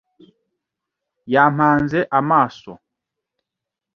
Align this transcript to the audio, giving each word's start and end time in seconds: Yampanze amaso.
Yampanze 1.33 1.99
amaso. 2.19 2.71